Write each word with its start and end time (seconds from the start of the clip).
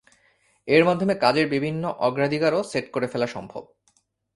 এর 0.67 0.83
মাধ্যমে 0.85 1.13
কাজের 1.15 1.47
বিভিন্ন 1.47 1.83
অগ্রাধিকার 1.99 2.53
ও 2.53 2.61
সেট 2.63 2.85
করে 2.91 3.07
ফেলা 3.07 3.27
সম্ভব। 3.27 3.63